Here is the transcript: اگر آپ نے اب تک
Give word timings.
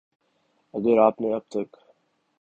اگر 0.73 0.99
آپ 0.99 1.21
نے 1.21 1.33
اب 1.35 1.41
تک 1.49 1.75